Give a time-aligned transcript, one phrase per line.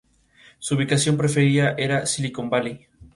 [0.57, 2.87] Su ubicación preferida era Silicon Valley.